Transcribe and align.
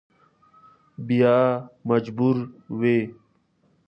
بیا 1.07 1.37
مجبور 1.89 2.35
وي. 2.79 2.97